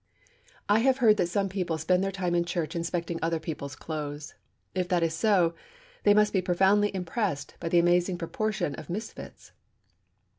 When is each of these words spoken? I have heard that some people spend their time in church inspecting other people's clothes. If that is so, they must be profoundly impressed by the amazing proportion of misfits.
I 0.67 0.79
have 0.79 0.97
heard 0.97 1.17
that 1.17 1.27
some 1.29 1.47
people 1.47 1.77
spend 1.77 2.03
their 2.03 2.11
time 2.11 2.33
in 2.33 2.43
church 2.43 2.75
inspecting 2.75 3.19
other 3.21 3.39
people's 3.39 3.75
clothes. 3.75 4.33
If 4.73 4.87
that 4.87 5.03
is 5.03 5.13
so, 5.13 5.53
they 6.05 6.15
must 6.15 6.33
be 6.33 6.41
profoundly 6.41 6.89
impressed 6.95 7.53
by 7.59 7.69
the 7.69 7.77
amazing 7.77 8.17
proportion 8.17 8.73
of 8.73 8.89
misfits. 8.89 9.51